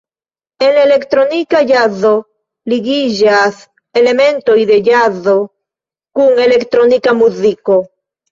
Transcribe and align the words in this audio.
En 0.67 0.77
elektronika 0.83 1.59
ĵazo 1.71 2.13
ligiĝas 2.73 3.59
elementoj 4.01 4.57
de 4.71 4.79
ĵazo 4.89 5.37
kun 6.21 6.43
elektronika 6.49 7.15
muziko. 7.21 7.79